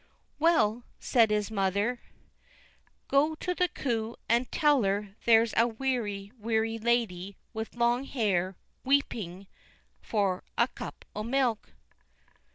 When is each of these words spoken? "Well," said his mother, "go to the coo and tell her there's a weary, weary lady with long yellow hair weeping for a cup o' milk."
"Well," 0.39 0.83
said 0.99 1.29
his 1.29 1.51
mother, 1.51 1.99
"go 3.07 3.35
to 3.35 3.53
the 3.53 3.67
coo 3.67 4.15
and 4.27 4.51
tell 4.51 4.81
her 4.81 5.09
there's 5.25 5.53
a 5.55 5.67
weary, 5.67 6.31
weary 6.39 6.79
lady 6.79 7.37
with 7.53 7.75
long 7.75 8.05
yellow 8.05 8.13
hair 8.13 8.55
weeping 8.83 9.45
for 10.01 10.43
a 10.57 10.67
cup 10.69 11.05
o' 11.15 11.21
milk." 11.21 11.73